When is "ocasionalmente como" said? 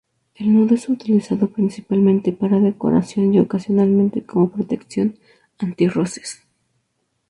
3.39-4.49